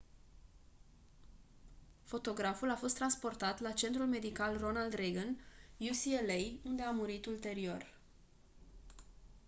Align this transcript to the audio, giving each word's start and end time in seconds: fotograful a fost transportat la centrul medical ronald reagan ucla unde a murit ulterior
fotograful 2.03 2.69
a 2.71 2.75
fost 2.75 2.95
transportat 2.95 3.59
la 3.61 3.71
centrul 3.71 4.07
medical 4.07 4.57
ronald 4.57 4.93
reagan 4.93 5.37
ucla 5.77 6.59
unde 6.63 6.83
a 6.83 6.91
murit 6.91 7.25
ulterior 7.25 7.85